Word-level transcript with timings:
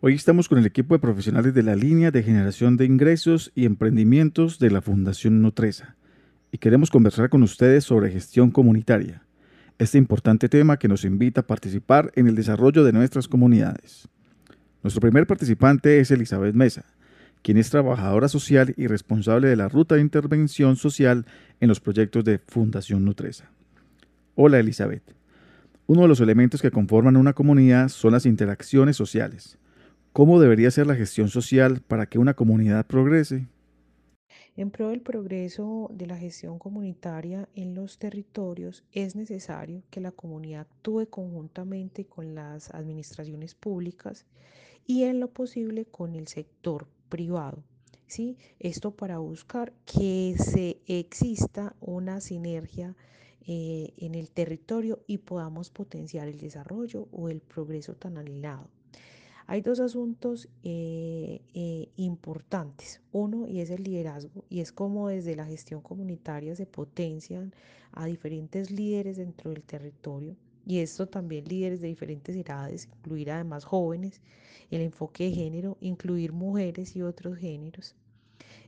Hoy 0.00 0.14
estamos 0.14 0.48
con 0.48 0.58
el 0.58 0.66
equipo 0.66 0.94
de 0.94 1.00
profesionales 1.00 1.54
de 1.54 1.64
la 1.64 1.74
línea 1.74 2.12
de 2.12 2.22
generación 2.22 2.76
de 2.76 2.84
ingresos 2.84 3.50
y 3.56 3.64
emprendimientos 3.64 4.60
de 4.60 4.70
la 4.70 4.80
Fundación 4.80 5.42
Nutresa 5.42 5.96
y 6.52 6.58
queremos 6.58 6.88
conversar 6.88 7.30
con 7.30 7.42
ustedes 7.42 7.82
sobre 7.82 8.12
gestión 8.12 8.52
comunitaria, 8.52 9.24
este 9.76 9.98
importante 9.98 10.48
tema 10.48 10.78
que 10.78 10.86
nos 10.86 11.04
invita 11.04 11.40
a 11.40 11.46
participar 11.48 12.12
en 12.14 12.28
el 12.28 12.36
desarrollo 12.36 12.84
de 12.84 12.92
nuestras 12.92 13.26
comunidades. 13.26 14.06
Nuestro 14.84 15.00
primer 15.00 15.26
participante 15.26 15.98
es 15.98 16.12
Elizabeth 16.12 16.54
Mesa, 16.54 16.84
quien 17.42 17.56
es 17.56 17.68
trabajadora 17.68 18.28
social 18.28 18.74
y 18.76 18.86
responsable 18.86 19.48
de 19.48 19.56
la 19.56 19.68
ruta 19.68 19.96
de 19.96 20.02
intervención 20.02 20.76
social 20.76 21.26
en 21.58 21.68
los 21.68 21.80
proyectos 21.80 22.22
de 22.22 22.38
Fundación 22.38 23.04
Nutresa. 23.04 23.50
Hola 24.36 24.60
Elizabeth. 24.60 25.02
Uno 25.88 26.02
de 26.02 26.08
los 26.08 26.20
elementos 26.20 26.62
que 26.62 26.70
conforman 26.70 27.16
una 27.16 27.32
comunidad 27.32 27.88
son 27.88 28.12
las 28.12 28.26
interacciones 28.26 28.94
sociales 28.94 29.58
¿Cómo 30.18 30.40
debería 30.40 30.68
ser 30.72 30.88
la 30.88 30.96
gestión 30.96 31.28
social 31.28 31.80
para 31.80 32.06
que 32.06 32.18
una 32.18 32.34
comunidad 32.34 32.84
progrese? 32.88 33.46
En 34.56 34.72
pro 34.72 34.88
del 34.88 35.00
progreso 35.00 35.92
de 35.92 36.08
la 36.08 36.16
gestión 36.16 36.58
comunitaria 36.58 37.48
en 37.54 37.76
los 37.76 37.98
territorios 37.98 38.82
es 38.90 39.14
necesario 39.14 39.84
que 39.90 40.00
la 40.00 40.10
comunidad 40.10 40.62
actúe 40.62 41.06
conjuntamente 41.08 42.04
con 42.04 42.34
las 42.34 42.74
administraciones 42.74 43.54
públicas 43.54 44.26
y 44.88 45.04
en 45.04 45.20
lo 45.20 45.28
posible 45.28 45.84
con 45.84 46.16
el 46.16 46.26
sector 46.26 46.88
privado. 47.08 47.62
¿sí? 48.08 48.38
Esto 48.58 48.90
para 48.90 49.18
buscar 49.18 49.72
que 49.84 50.34
se 50.36 50.80
exista 50.88 51.76
una 51.80 52.20
sinergia 52.20 52.96
eh, 53.46 53.92
en 53.98 54.16
el 54.16 54.32
territorio 54.32 54.98
y 55.06 55.18
podamos 55.18 55.70
potenciar 55.70 56.26
el 56.26 56.38
desarrollo 56.38 57.06
o 57.12 57.28
el 57.28 57.40
progreso 57.40 57.94
tan 57.94 58.18
anhelado. 58.18 58.68
Hay 59.50 59.62
dos 59.62 59.80
asuntos 59.80 60.46
eh, 60.62 61.40
eh, 61.54 61.88
importantes. 61.96 63.00
Uno, 63.12 63.48
y 63.48 63.60
es 63.60 63.70
el 63.70 63.82
liderazgo, 63.82 64.44
y 64.50 64.60
es 64.60 64.72
cómo 64.72 65.08
desde 65.08 65.34
la 65.36 65.46
gestión 65.46 65.80
comunitaria 65.80 66.54
se 66.54 66.66
potencian 66.66 67.54
a 67.92 68.04
diferentes 68.04 68.70
líderes 68.70 69.16
dentro 69.16 69.50
del 69.50 69.62
territorio. 69.62 70.36
Y 70.66 70.80
esto 70.80 71.06
también 71.06 71.46
líderes 71.46 71.80
de 71.80 71.88
diferentes 71.88 72.36
edades, 72.36 72.90
incluir 72.94 73.30
además 73.30 73.64
jóvenes, 73.64 74.20
el 74.70 74.82
enfoque 74.82 75.24
de 75.24 75.32
género, 75.32 75.78
incluir 75.80 76.34
mujeres 76.34 76.94
y 76.94 77.00
otros 77.00 77.38
géneros 77.38 77.96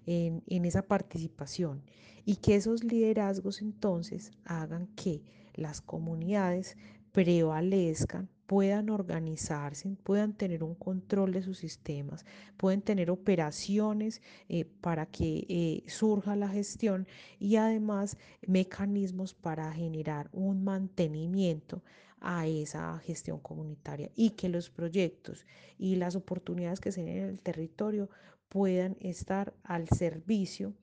en, 0.06 0.42
en 0.47 0.64
esa 0.64 0.81
participación. 0.81 1.83
Y 2.25 2.36
que 2.36 2.55
esos 2.55 2.84
liderazgos 2.84 3.61
entonces 3.61 4.31
hagan 4.47 4.86
que 4.97 5.20
las 5.53 5.83
comunidades 5.83 6.78
prevalezcan 7.12 8.31
puedan 8.51 8.91
organizarse, 8.91 9.97
puedan 10.03 10.33
tener 10.33 10.65
un 10.65 10.75
control 10.75 11.31
de 11.31 11.41
sus 11.41 11.59
sistemas, 11.59 12.27
pueden 12.57 12.83
tener 12.83 13.09
operaciones 13.09 14.23
eh, 14.48 14.65
para 14.65 15.07
que 15.07 15.47
eh, 15.48 15.84
surja 15.87 16.34
la 16.34 16.48
gestión 16.48 17.07
y 17.39 17.55
además 17.55 18.17
mecanismos 18.45 19.34
para 19.34 19.73
generar 19.73 20.31
un 20.33 20.65
mantenimiento 20.65 21.84
a 22.19 22.48
esa 22.48 22.98
gestión 22.98 23.39
comunitaria 23.39 24.11
y 24.17 24.31
que 24.31 24.48
los 24.48 24.69
proyectos 24.69 25.47
y 25.79 25.95
las 25.95 26.17
oportunidades 26.17 26.81
que 26.81 26.91
se 26.91 27.05
den 27.05 27.19
en 27.19 27.29
el 27.29 27.39
territorio 27.39 28.11
puedan 28.48 28.97
estar 28.98 29.55
al 29.62 29.89
servicio 29.91 30.75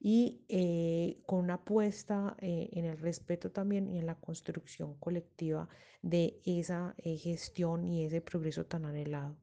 y 0.00 0.40
eh, 0.48 1.18
con 1.26 1.40
una 1.40 1.54
apuesta 1.54 2.36
eh, 2.40 2.70
en 2.72 2.86
el 2.86 2.98
respeto 2.98 3.50
también 3.50 3.88
y 3.88 3.98
en 3.98 4.06
la 4.06 4.14
construcción 4.14 4.94
colectiva 4.98 5.68
de 6.02 6.40
esa 6.44 6.94
eh, 6.98 7.16
gestión 7.16 7.84
y 7.84 8.04
ese 8.04 8.20
progreso 8.20 8.64
tan 8.64 8.86
anhelado. 8.86 9.36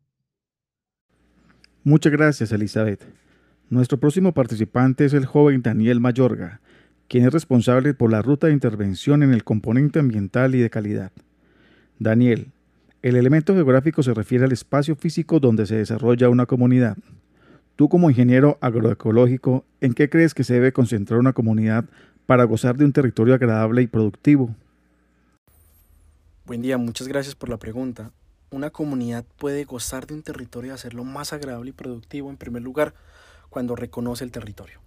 Muchas 1.83 2.11
gracias, 2.11 2.51
Elizabeth. 2.51 3.05
Nuestro 3.69 3.99
próximo 3.99 4.33
participante 4.33 5.05
es 5.05 5.13
el 5.13 5.25
joven 5.25 5.61
Daniel 5.61 5.99
Mayorga, 5.99 6.61
quien 7.07 7.25
es 7.25 7.33
responsable 7.33 7.93
por 7.93 8.11
la 8.11 8.21
ruta 8.21 8.47
de 8.47 8.53
intervención 8.53 9.23
en 9.23 9.33
el 9.33 9.43
componente 9.43 9.99
ambiental 9.99 10.55
y 10.55 10.59
de 10.59 10.69
calidad. 10.69 11.11
Daniel, 11.99 12.51
el 13.01 13.15
elemento 13.15 13.53
geográfico 13.53 14.03
se 14.03 14.13
refiere 14.13 14.45
al 14.45 14.51
espacio 14.51 14.95
físico 14.95 15.39
donde 15.39 15.65
se 15.65 15.75
desarrolla 15.75 16.29
una 16.29 16.45
comunidad. 16.45 16.97
Tú 17.77 17.89
como 17.89 18.09
ingeniero 18.09 18.57
agroecológico, 18.59 19.63
¿en 19.81 19.93
qué 19.93 20.09
crees 20.09 20.33
que 20.33 20.43
se 20.43 20.55
debe 20.55 20.73
concentrar 20.73 21.19
una 21.19 21.33
comunidad 21.33 21.85
para 22.25 22.43
gozar 22.43 22.75
de 22.75 22.85
un 22.85 22.91
territorio 22.91 23.35
agradable 23.35 23.83
y 23.83 23.87
productivo? 23.87 24.55
Buen 26.47 26.63
día, 26.63 26.79
muchas 26.79 27.07
gracias 27.07 27.35
por 27.35 27.49
la 27.49 27.57
pregunta. 27.57 28.09
Una 28.49 28.71
comunidad 28.71 29.25
puede 29.37 29.63
gozar 29.65 30.07
de 30.07 30.15
un 30.15 30.23
territorio 30.23 30.71
y 30.71 30.73
hacerlo 30.73 31.03
más 31.03 31.33
agradable 31.33 31.69
y 31.69 31.73
productivo 31.73 32.31
en 32.31 32.37
primer 32.37 32.63
lugar 32.63 32.95
cuando 33.51 33.75
reconoce 33.75 34.23
el 34.23 34.31
territorio. 34.31 34.79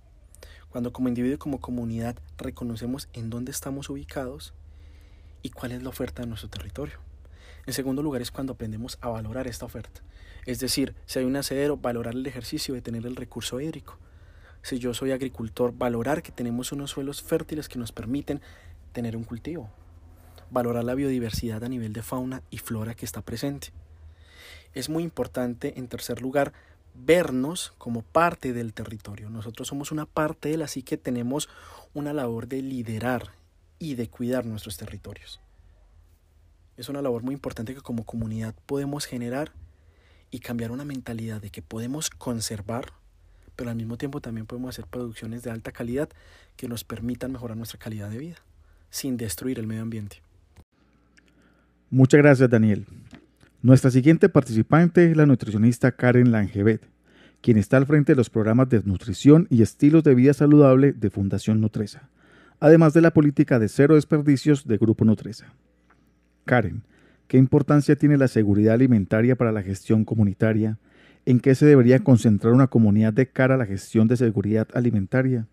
Cuando 0.69 0.93
como 0.93 1.07
individuo 1.07 1.37
y 1.37 1.39
como 1.39 1.61
comunidad 1.61 2.17
reconocemos 2.39 3.09
en 3.13 3.31
dónde 3.31 3.53
estamos 3.53 3.89
ubicados 3.89 4.53
y 5.43 5.51
cuál 5.51 5.71
es 5.71 5.85
la 5.85 5.91
oferta 5.91 6.23
de 6.23 6.29
nuestro 6.29 6.49
territorio. 6.51 6.99
En 7.67 7.73
segundo 7.73 8.03
lugar 8.03 8.23
es 8.23 8.31
cuando 8.31 8.55
aprendemos 8.55 8.99
a 9.01 9.09
valorar 9.09 9.47
esta 9.47 9.67
oferta. 9.67 10.03
Es 10.47 10.61
decir, 10.61 10.95
si 11.07 11.19
hay 11.19 11.25
un 11.25 11.37
acedero, 11.37 11.77
valorar 11.77 12.15
el 12.15 12.27
ejercicio 12.27 12.75
de 12.75 12.83
tener 12.83 13.07
el 13.07 13.17
recurso 13.17 13.61
hídrico. 13.61 13.99
Si 14.63 14.79
yo 14.79 14.95
soy 14.95 15.13
agricultor, 15.13 15.73
valorar 15.77 16.23
que 16.23 16.33
tenemos 16.33 16.73
unos 16.73 16.91
suelos 16.91 17.23
fértiles 17.23 17.69
que 17.69 17.79
nos 17.79 17.93
permiten 17.93 18.41
tener 18.93 19.17
un 19.17 19.25
cultivo. 19.25 19.71
Valorar 20.51 20.85
la 20.85 20.95
biodiversidad 20.95 21.63
a 21.65 21.69
nivel 21.69 21.93
de 21.93 22.03
fauna 22.03 22.43
y 22.51 22.59
flora 22.59 22.95
que 22.95 23.07
está 23.07 23.23
presente. 23.23 23.73
Es 24.75 24.89
muy 24.89 25.03
importante, 25.03 25.79
en 25.79 25.89
tercer 25.89 26.21
lugar, 26.23 26.53
vernos 26.95 27.73
como 27.79 28.03
parte 28.03 28.53
del 28.53 28.73
territorio. 28.73 29.31
Nosotros 29.31 29.69
somos 29.69 29.93
una 29.93 30.07
parte 30.07 30.49
de 30.49 30.55
él, 30.57 30.63
así 30.63 30.83
que 30.83 30.97
tenemos 30.97 31.49
una 31.95 32.13
labor 32.13 32.49
de 32.49 32.63
liderar 32.63 33.33
y 33.79 33.95
de 33.95 34.09
cuidar 34.09 34.45
nuestros 34.45 34.77
territorios. 34.77 35.41
Es 36.81 36.89
una 36.89 37.03
labor 37.03 37.23
muy 37.23 37.35
importante 37.35 37.75
que 37.75 37.83
como 37.83 38.07
comunidad 38.07 38.55
podemos 38.65 39.05
generar 39.05 39.53
y 40.31 40.39
cambiar 40.39 40.71
una 40.71 40.87
mentalidad 40.87 41.43
de 41.43 41.51
que 41.51 41.61
podemos 41.61 42.09
conservar, 42.09 42.95
pero 43.55 43.69
al 43.69 43.77
mismo 43.77 43.99
tiempo 43.99 44.23
también 44.23 44.47
podemos 44.47 44.71
hacer 44.71 44.87
producciones 44.87 45.43
de 45.43 45.51
alta 45.51 45.73
calidad 45.73 46.09
que 46.57 46.69
nos 46.69 46.83
permitan 46.83 47.33
mejorar 47.33 47.59
nuestra 47.59 47.79
calidad 47.79 48.09
de 48.09 48.17
vida, 48.17 48.37
sin 48.89 49.19
destruir 49.19 49.59
el 49.59 49.67
medio 49.67 49.83
ambiente. 49.83 50.23
Muchas 51.91 52.17
gracias, 52.17 52.49
Daniel. 52.49 52.87
Nuestra 53.61 53.91
siguiente 53.91 54.31
participante 54.31 55.11
es 55.11 55.19
la 55.19 55.27
nutricionista 55.27 55.93
Karen 55.93 56.33
Langevet, 56.33 56.81
quien 57.43 57.59
está 57.59 57.77
al 57.77 57.85
frente 57.85 58.13
de 58.13 58.17
los 58.17 58.31
programas 58.31 58.71
de 58.71 58.81
nutrición 58.87 59.47
y 59.51 59.61
estilos 59.61 60.03
de 60.03 60.15
vida 60.15 60.33
saludable 60.33 60.95
de 60.95 61.11
Fundación 61.11 61.61
Nutresa, 61.61 62.09
además 62.59 62.95
de 62.95 63.03
la 63.03 63.11
política 63.11 63.59
de 63.59 63.69
cero 63.69 63.97
desperdicios 63.97 64.67
de 64.67 64.79
Grupo 64.79 65.05
Nutresa. 65.05 65.53
Karen, 66.51 66.83
¿Qué 67.29 67.39
importancia 67.39 67.95
tiene 67.95 68.19
la 68.19 68.27
seguridad 68.27 68.75
alimentaria 68.75 69.37
para 69.37 69.53
la 69.53 69.63
gestión 69.63 70.05
comunitaria? 70.05 70.81
¿En 71.25 71.39
qué 71.39 71.55
se 71.55 71.65
debería 71.65 72.01
concentrar 72.01 72.53
una 72.53 72.67
comunidad 72.67 73.13
de 73.13 73.29
cara 73.29 73.55
a 73.55 73.57
la 73.57 73.67
gestión 73.67 74.09
de 74.09 74.17
seguridad 74.17 74.67
alimentaria? 74.75 75.47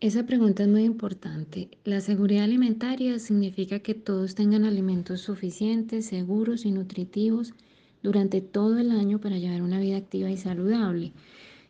Esa 0.00 0.26
pregunta 0.26 0.64
es 0.64 0.68
muy 0.68 0.82
importante. 0.82 1.68
La 1.84 2.00
seguridad 2.00 2.42
alimentaria 2.42 3.20
significa 3.20 3.78
que 3.78 3.94
todos 3.94 4.34
tengan 4.34 4.64
alimentos 4.64 5.20
suficientes, 5.20 6.06
seguros 6.06 6.66
y 6.66 6.72
nutritivos 6.72 7.54
durante 8.02 8.40
todo 8.40 8.80
el 8.80 8.90
año 8.90 9.20
para 9.20 9.38
llevar 9.38 9.62
una 9.62 9.78
vida 9.78 9.98
activa 9.98 10.32
y 10.32 10.36
saludable. 10.36 11.12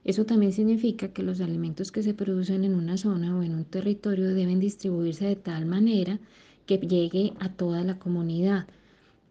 Eso 0.04 0.24
también 0.24 0.54
significa 0.54 1.08
que 1.08 1.22
los 1.22 1.42
alimentos 1.42 1.92
que 1.92 2.02
se 2.02 2.14
producen 2.14 2.64
en 2.64 2.76
una 2.76 2.96
zona 2.96 3.36
o 3.36 3.42
en 3.42 3.56
un 3.56 3.66
territorio 3.66 4.32
deben 4.32 4.58
distribuirse 4.58 5.26
de 5.26 5.36
tal 5.36 5.66
manera 5.66 6.18
que 6.66 6.78
llegue 6.78 7.32
a 7.40 7.50
toda 7.50 7.82
la 7.84 7.98
comunidad 7.98 8.66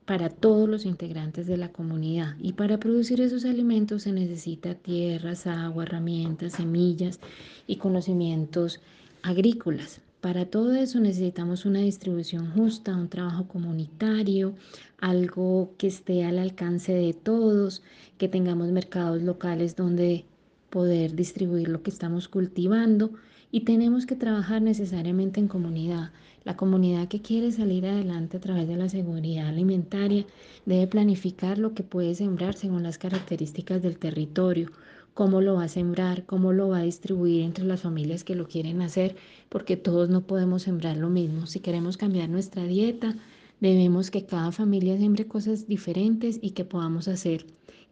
para 0.06 0.30
todos 0.30 0.68
los 0.68 0.86
integrantes 0.86 1.48
de 1.48 1.58
la 1.58 1.72
comunidad. 1.72 2.36
Y 2.42 2.54
para 2.54 2.80
producir 2.80 3.22
esos 3.22 3.46
alimentos 3.46 4.04
se 4.04 4.12
necesita 4.12 4.76
tierras, 4.76 5.48
agua, 5.48 5.84
herramientas, 5.84 6.54
semillas 6.54 7.20
y 7.68 7.78
conocimientos 7.78 8.82
agrícolas. 9.22 10.02
Para 10.20 10.46
todo 10.46 10.74
eso 10.74 11.00
necesitamos 11.00 11.66
una 11.66 11.80
distribución 11.80 12.52
justa, 12.52 12.96
un 12.96 13.10
trabajo 13.10 13.48
comunitario, 13.48 14.56
algo 15.00 15.74
que 15.78 15.88
esté 15.88 16.24
al 16.24 16.40
alcance 16.40 16.94
de 16.94 17.14
todos, 17.14 17.84
que 18.18 18.30
tengamos 18.30 18.70
mercados 18.70 19.22
locales 19.22 19.76
donde 19.76 20.26
poder 20.70 21.16
distribuir 21.16 21.68
lo 21.68 21.84
que 21.84 21.92
estamos 21.92 22.28
cultivando 22.28 23.12
y 23.54 23.62
tenemos 23.62 24.08
que 24.08 24.16
trabajar 24.16 24.64
necesariamente 24.64 25.40
en 25.40 25.48
comunidad. 25.48 26.10
La 26.44 26.58
comunidad 26.58 27.08
que 27.08 27.22
quiere 27.22 27.52
salir 27.52 27.86
adelante 27.86 28.38
a 28.38 28.40
través 28.40 28.68
de 28.68 28.78
la 28.78 28.90
seguridad 28.90 29.48
alimentaria 29.48 30.26
debe 30.66 30.88
planificar 30.88 31.60
lo 31.60 31.76
que 31.76 31.84
puede 31.84 32.16
sembrar 32.16 32.56
según 32.56 32.82
las 32.82 32.98
características 32.98 33.84
del 33.84 34.00
territorio, 34.00 34.72
cómo 35.14 35.40
lo 35.40 35.54
va 35.54 35.66
a 35.66 35.68
sembrar, 35.68 36.26
cómo 36.26 36.52
lo 36.52 36.70
va 36.70 36.80
a 36.80 36.84
distribuir 36.84 37.44
entre 37.44 37.66
las 37.66 37.82
familias 37.82 38.24
que 38.24 38.34
lo 38.34 38.48
quieren 38.48 38.82
hacer, 38.82 39.16
porque 39.50 39.78
todos 39.78 40.10
no 40.10 40.22
podemos 40.22 40.64
sembrar 40.64 40.98
lo 40.98 41.12
mismo. 41.12 41.46
Si 41.46 41.60
queremos 41.60 41.96
cambiar 41.96 42.30
nuestra 42.30 42.64
dieta, 42.64 43.16
debemos 43.60 44.10
que 44.10 44.26
cada 44.26 44.52
familia 44.52 44.98
siembre 44.98 45.28
cosas 45.28 45.68
diferentes 45.68 46.40
y 46.42 46.52
que 46.52 46.66
podamos 46.66 47.08
hacer 47.08 47.46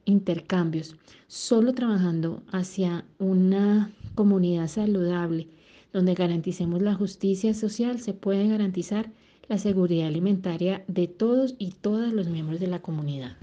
intercambios. 0.05 0.95
Solo 1.27 1.73
trabajando 1.73 2.43
hacia 2.51 3.05
una 3.17 3.91
comunidad 4.15 4.67
saludable 4.67 5.47
donde 5.93 6.13
garanticemos 6.13 6.81
la 6.81 6.93
justicia 6.93 7.53
social 7.53 7.99
se 7.99 8.13
puede 8.13 8.47
garantizar 8.47 9.11
la 9.47 9.57
seguridad 9.57 10.07
alimentaria 10.07 10.83
de 10.87 11.07
todos 11.07 11.55
y 11.57 11.73
todas 11.81 12.13
los 12.13 12.29
miembros 12.29 12.59
de 12.59 12.67
la 12.67 12.79
comunidad. 12.79 13.35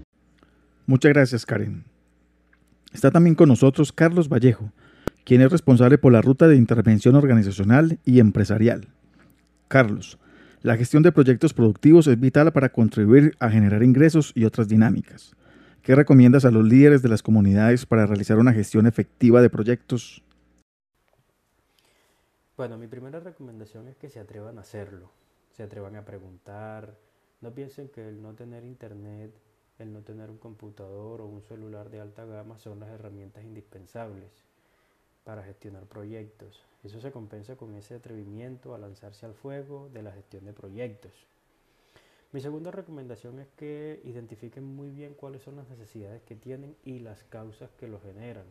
Muchas 0.87 1.13
gracias, 1.13 1.45
Karen. 1.45 1.85
Está 2.93 3.11
también 3.11 3.35
con 3.35 3.51
nosotros 3.51 3.93
Carlos 3.93 4.31
Vallejo, 4.31 4.73
quien 5.25 5.43
es 5.43 5.53
responsable 5.53 5.99
por 5.99 6.13
la 6.13 6.23
ruta 6.23 6.49
de 6.49 6.57
intervención 6.57 7.15
organizacional 7.15 7.99
y 8.07 8.21
empresarial. 8.21 8.89
Carlos, 9.69 10.19
la 10.63 10.77
gestión 10.79 11.03
de 11.03 11.13
proyectos 11.13 11.53
productivos 11.53 12.07
es 12.07 12.19
vital 12.19 12.51
para 12.53 12.71
contribuir 12.71 13.37
a 13.39 13.51
generar 13.51 13.83
ingresos 13.83 14.33
y 14.35 14.45
otras 14.47 14.69
dinámicas. 14.69 15.37
¿Qué 15.89 15.95
recomiendas 15.95 16.45
a 16.45 16.51
los 16.51 16.67
líderes 16.67 17.01
de 17.01 17.09
las 17.09 17.23
comunidades 17.23 17.87
para 17.87 18.05
realizar 18.05 18.37
una 18.37 18.53
gestión 18.53 18.87
efectiva 18.87 19.41
de 19.41 19.49
proyectos? 19.49 20.23
Bueno, 22.59 22.77
mi 22.77 22.87
primera 22.89 23.21
recomendación 23.21 23.89
es 23.89 23.97
que 23.97 24.11
se 24.11 24.21
atrevan 24.21 24.59
a 24.59 24.61
hacerlo, 24.61 25.11
se 25.51 25.63
atrevan 25.63 25.97
a 25.97 26.05
preguntar, 26.05 26.95
no 27.41 27.55
piensen 27.55 27.89
que 27.89 28.07
el 28.07 28.21
no 28.21 28.35
tener 28.35 28.65
internet, 28.65 29.33
el 29.79 29.91
no 29.91 30.03
tener 30.03 30.29
un 30.29 30.37
computador 30.37 31.23
o 31.23 31.27
un 31.27 31.41
celular 31.41 31.89
de 31.89 32.01
alta 32.01 32.27
gama 32.27 32.59
son 32.59 32.81
las 32.81 32.91
herramientas 32.91 33.43
indispensables 33.43 34.45
para 35.25 35.43
gestionar 35.43 35.85
proyectos. 35.85 36.67
Eso 36.85 37.01
se 37.01 37.13
compensa 37.13 37.57
con 37.57 37.75
ese 37.75 37.95
atrevimiento 37.95 38.75
a 38.75 38.79
lanzarse 38.79 39.25
al 39.25 39.33
fuego 39.33 39.89
de 39.95 40.03
la 40.03 40.13
gestión 40.13 40.45
de 40.45 40.53
proyectos. 40.53 41.27
Mi 42.31 42.43
segunda 42.43 42.71
recomendación 42.71 43.39
es 43.39 43.49
que 43.57 44.03
identifiquen 44.05 44.63
muy 44.63 44.91
bien 44.91 45.15
cuáles 45.15 45.43
son 45.43 45.57
las 45.57 45.69
necesidades 45.71 46.23
que 46.23 46.37
tienen 46.37 46.77
y 46.85 46.99
las 46.99 47.25
causas 47.25 47.71
que 47.79 47.89
lo 47.89 48.01
generan 48.01 48.45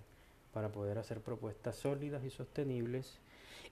para 0.51 0.71
poder 0.71 0.97
hacer 0.97 1.21
propuestas 1.21 1.75
sólidas 1.75 2.23
y 2.25 2.31
sostenibles. 2.31 3.19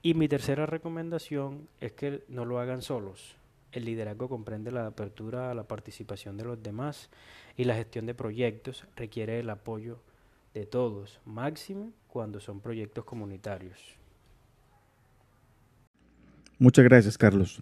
Y 0.02 0.14
mi 0.14 0.28
tercera 0.28 0.64
recomendación 0.64 1.68
es 1.80 1.90
que 1.92 2.22
no 2.28 2.44
lo 2.44 2.60
hagan 2.60 2.82
solos. 2.82 3.34
El 3.72 3.84
liderazgo 3.84 4.28
comprende 4.28 4.70
la 4.70 4.86
apertura 4.86 5.50
a 5.50 5.54
la 5.54 5.66
participación 5.66 6.36
de 6.36 6.44
los 6.44 6.62
demás 6.62 7.10
y 7.56 7.64
la 7.64 7.74
gestión 7.74 8.06
de 8.06 8.14
proyectos 8.14 8.86
requiere 8.94 9.40
el 9.40 9.50
apoyo 9.50 9.98
de 10.54 10.66
todos, 10.66 11.20
máximo 11.24 11.92
cuando 12.06 12.38
son 12.38 12.60
proyectos 12.60 13.04
comunitarios. 13.04 13.96
Muchas 16.58 16.84
gracias, 16.84 17.18
Carlos. 17.18 17.60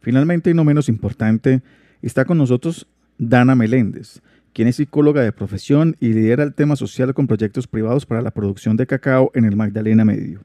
Finalmente, 0.00 0.50
y 0.50 0.54
no 0.54 0.64
menos 0.64 0.88
importante, 0.88 1.62
está 2.02 2.24
con 2.24 2.38
nosotros 2.38 2.86
Dana 3.18 3.54
Meléndez, 3.54 4.22
quien 4.52 4.68
es 4.68 4.76
psicóloga 4.76 5.22
de 5.22 5.32
profesión 5.32 5.96
y 6.00 6.08
lidera 6.08 6.42
el 6.42 6.54
tema 6.54 6.76
social 6.76 7.14
con 7.14 7.26
proyectos 7.26 7.66
privados 7.66 8.06
para 8.06 8.22
la 8.22 8.30
producción 8.30 8.76
de 8.76 8.86
cacao 8.86 9.30
en 9.34 9.44
el 9.44 9.56
Magdalena 9.56 10.04
Medio. 10.04 10.40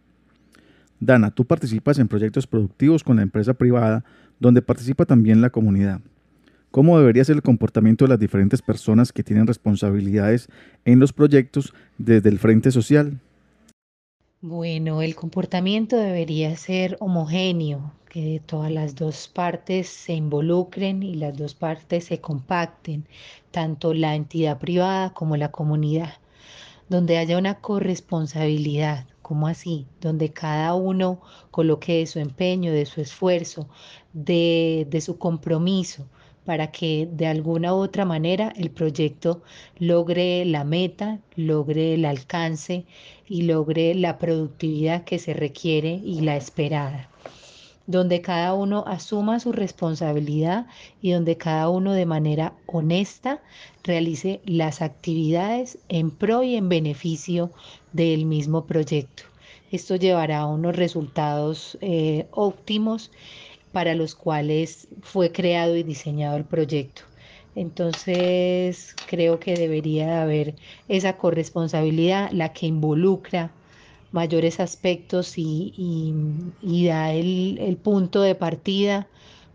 Dana, 1.00 1.32
tú 1.32 1.46
participas 1.46 2.00
en 2.00 2.08
proyectos 2.08 2.48
productivos 2.48 3.04
con 3.04 3.18
la 3.18 3.24
empresa 3.24 3.54
privada, 3.54 4.04
donde 4.40 4.62
participa 4.62 5.06
también 5.06 5.42
la 5.42 5.50
comunidad. 5.50 6.02
¿Cómo 6.72 7.00
debería 7.00 7.24
ser 7.24 7.38
el 7.38 7.42
comportamiento 7.42 8.04
de 8.04 8.10
las 8.10 8.20
diferentes 8.20 8.62
personas 8.62 9.14
que 9.14 9.24
tienen 9.24 9.48
responsabilidades 9.48 10.50
en 10.84 11.00
los 11.00 11.14
proyectos 11.14 11.74
desde 11.98 12.28
el 12.28 12.40
Frente 12.40 12.72
Social? 12.72 13.22
Bueno, 14.42 15.02
el 15.02 15.16
comportamiento 15.16 15.98
debería 15.98 16.56
ser 16.58 16.98
homogéneo, 17.00 17.94
que 18.16 18.42
todas 18.46 18.72
las 18.72 18.96
dos 18.96 19.28
partes 19.28 19.90
se 19.90 20.14
involucren 20.14 21.04
y 21.04 21.16
las 21.16 21.36
dos 21.36 21.54
partes 21.54 22.06
se 22.06 22.22
compacten, 22.22 23.06
tanto 23.52 23.94
la 23.94 24.16
entidad 24.16 24.58
privada 24.58 25.14
como 25.14 25.36
la 25.36 25.52
comunidad, 25.52 26.14
donde 26.88 27.18
haya 27.18 27.38
una 27.38 27.60
corresponsabilidad, 27.60 29.06
como 29.22 29.50
así, 29.50 29.86
donde 30.00 30.32
cada 30.32 30.76
uno 30.76 31.20
coloque 31.52 31.98
de 31.98 32.08
su 32.08 32.20
empeño, 32.20 32.72
de 32.72 32.86
su 32.86 33.02
esfuerzo, 33.02 33.68
de, 34.14 34.88
de 34.90 35.02
su 35.02 35.18
compromiso 35.18 36.08
para 36.46 36.72
que 36.72 37.10
de 37.12 37.28
alguna 37.28 37.76
u 37.76 37.80
otra 37.80 38.06
manera 38.06 38.54
el 38.56 38.72
proyecto 38.72 39.42
logre 39.78 40.46
la 40.46 40.64
meta, 40.64 41.20
logre 41.36 41.96
el 41.96 42.06
alcance 42.06 42.86
y 43.28 43.42
logre 43.42 43.94
la 43.94 44.18
productividad 44.20 45.04
que 45.04 45.20
se 45.20 45.34
requiere 45.34 46.00
y 46.02 46.22
la 46.22 46.38
esperada 46.38 47.10
donde 47.88 48.22
cada 48.22 48.54
uno 48.54 48.84
asuma 48.88 49.40
su 49.40 49.52
responsabilidad 49.52 50.68
y 51.02 51.12
donde 51.12 51.38
cada 51.38 51.70
uno 51.70 51.94
de 51.94 52.06
manera 52.06 52.54
honesta 52.66 53.42
realice 53.84 54.42
las 54.46 54.82
actividades 54.82 55.80
en 55.88 56.12
pro 56.12 56.44
y 56.44 56.56
en 56.56 56.70
beneficio 56.70 57.52
del 57.92 58.26
mismo 58.26 58.66
proyecto. 58.66 59.24
Esto 59.72 59.96
llevará 59.96 60.40
a 60.40 60.48
unos 60.48 60.76
resultados 60.76 61.78
eh, 61.82 62.28
óptimos 62.32 63.12
para 63.72 63.94
los 63.94 64.16
cuales 64.16 64.88
fue 65.02 65.32
creado 65.32 65.76
y 65.76 65.84
diseñado 65.84 66.38
el 66.38 66.46
proyecto. 66.46 67.04
Entonces 67.56 68.98
creo 69.06 69.40
que 69.40 69.58
debería 69.58 70.22
haber 70.22 70.56
esa 70.88 71.18
corresponsabilidad, 71.18 72.30
la 72.32 72.54
que 72.54 72.68
involucra 72.68 73.54
mayores 74.16 74.62
aspectos 74.62 75.34
y, 75.36 76.16
da 76.88 77.12
el, 77.12 77.78
punto 77.84 78.22
de 78.22 78.34
partida 78.34 79.08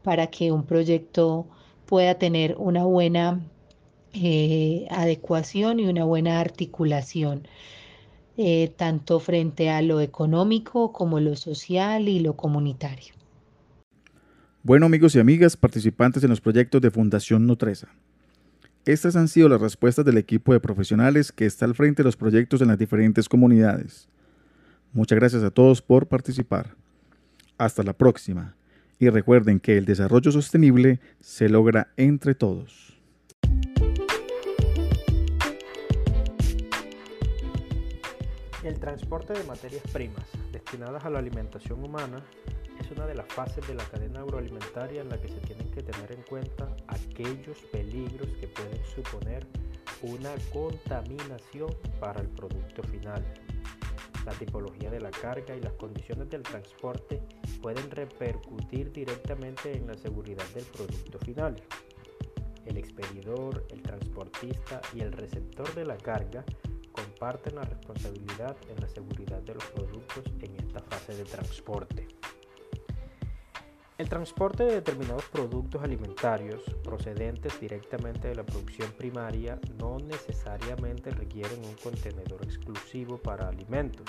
para 0.05 0.29
que 0.29 0.53
un 0.53 0.65
proyecto 0.65 1.47
pueda 1.87 2.15
tener 2.17 2.55
una 2.59 2.85
buena 2.85 3.41
eh, 4.13 4.87
adecuación 4.91 5.81
y 5.81 5.87
una 5.87 6.05
buena 6.05 6.41
articulación, 6.41 7.49
eh, 8.37 8.73
tanto 8.77 9.19
frente 9.19 9.71
a 9.71 9.81
lo 9.81 10.01
económico 10.01 10.93
como 10.93 11.21
lo 11.21 11.37
social 11.37 12.07
y 12.09 12.21
lo 12.21 12.37
comunitario. 12.37 13.15
Bueno 14.63 14.85
amigos 14.85 15.15
y 15.17 15.21
amigas 15.21 15.57
participantes 15.57 16.23
en 16.23 16.29
los 16.29 16.43
proyectos 16.43 16.83
de 16.83 16.91
Fundación 16.91 17.47
Nutresa. 17.47 17.89
Estas 18.85 19.17
han 19.17 19.29
sido 19.29 19.49
las 19.49 19.61
respuestas 19.61 20.05
del 20.05 20.19
equipo 20.19 20.53
de 20.53 20.61
profesionales 20.61 21.33
que 21.33 21.47
está 21.47 21.65
al 21.65 21.75
frente 21.75 22.03
de 22.03 22.09
los 22.09 22.17
proyectos 22.17 22.61
en 22.61 22.69
las 22.69 22.79
diferentes 22.79 23.29
comunidades. 23.29 24.09
Muchas 24.93 25.19
gracias 25.19 25.45
a 25.45 25.51
todos 25.51 25.83
por 25.83 26.09
participar. 26.09 26.75
Hasta 27.59 27.85
la 27.85 27.93
próxima. 27.93 28.57
Y 28.99 29.09
recuerden 29.09 29.61
que 29.61 29.79
el 29.79 29.85
desarrollo 29.85 30.33
sostenible 30.33 31.01
se 31.21 31.49
logra 31.49 31.93
entre 31.97 32.35
todos. 32.35 32.99
El 38.65 38.79
transporte 38.79 39.33
de 39.33 39.45
materias 39.45 39.83
primas 39.93 40.27
destinadas 40.53 41.05
a 41.05 41.11
la 41.11 41.21
alimentación 41.21 41.83
humana 41.83 42.23
es 42.79 42.91
una 42.91 43.07
de 43.07 43.15
las 43.15 43.27
fases 43.33 43.67
de 43.67 43.75
la 43.75 43.85
cadena 43.85 44.21
agroalimentaria 44.21 45.03
en 45.03 45.09
la 45.09 45.21
que 45.21 45.29
se 45.29 45.41
tienen 45.41 45.71
que 45.71 45.83
tener 45.83 46.13
en 46.13 46.23
cuenta 46.23 46.69
aquellos 46.89 47.59
peligros 47.73 48.29
que 48.41 48.49
pueden 48.49 48.85
suponer 48.95 49.47
una 50.03 50.31
contaminación 50.53 51.75
para 52.01 52.21
el 52.21 52.29
producto 52.29 52.83
final. 52.83 53.25
La 54.25 54.33
tipología 54.33 54.91
de 54.91 55.01
la 55.01 55.11
carga 55.11 55.57
y 55.57 55.61
las 55.61 55.73
condiciones 55.75 56.29
del 56.29 56.43
transporte 56.43 57.23
pueden 57.63 57.91
repercutir 57.91 58.93
directamente 58.93 59.77
en 59.77 59.87
la 59.87 59.95
seguridad 59.95 60.47
del 60.55 60.65
producto 60.65 61.19
final. 61.19 61.57
El 62.67 62.77
expedidor, 62.77 63.67
el 63.71 63.83
transportista 63.83 64.81
y 64.95 65.01
el 65.01 65.13
receptor 65.13 65.75
de 65.75 65.87
la 65.87 65.97
carga 65.97 66.45
comparten 66.93 67.55
la 67.57 67.63
responsabilidad 67.63 68.57
en 68.69 68.81
la 68.81 68.89
seguridad 68.89 69.43
de 69.43 69.55
los 69.55 69.65
productos 69.67 70.25
en 70.41 70.55
esta 70.57 70.81
fase 70.81 71.15
de 71.15 71.25
transporte. 71.25 72.20
El 74.01 74.09
transporte 74.09 74.65
de 74.65 74.77
determinados 74.77 75.27
productos 75.27 75.83
alimentarios 75.83 76.63
procedentes 76.83 77.61
directamente 77.61 78.29
de 78.29 78.35
la 78.35 78.47
producción 78.47 78.91
primaria 78.93 79.61
no 79.79 79.99
necesariamente 79.99 81.11
requieren 81.11 81.63
un 81.63 81.75
contenedor 81.75 82.43
exclusivo 82.43 83.19
para 83.19 83.49
alimentos. 83.49 84.07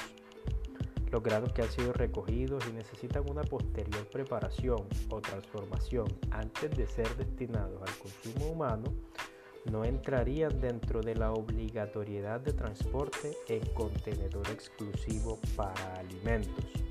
Los 1.11 1.21
granos 1.21 1.51
que 1.51 1.63
han 1.63 1.71
sido 1.71 1.91
recogidos 1.91 2.63
y 2.69 2.71
necesitan 2.71 3.29
una 3.29 3.41
posterior 3.41 4.07
preparación 4.07 4.87
o 5.09 5.19
transformación 5.19 6.07
antes 6.29 6.71
de 6.71 6.87
ser 6.87 7.13
destinados 7.17 7.81
al 7.81 7.97
consumo 7.97 8.49
humano 8.49 8.93
no 9.69 9.83
entrarían 9.83 10.61
dentro 10.61 11.01
de 11.01 11.15
la 11.15 11.33
obligatoriedad 11.33 12.39
de 12.39 12.53
transporte 12.53 13.35
en 13.49 13.65
contenedor 13.73 14.47
exclusivo 14.51 15.37
para 15.57 15.95
alimentos. 15.95 16.90